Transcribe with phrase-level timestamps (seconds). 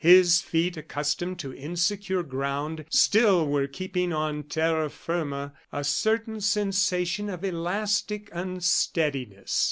[0.03, 7.29] His feet accustomed to insecure ground, still were keeping on terra firma a certain sensation
[7.29, 9.59] of elastic unsteadiness.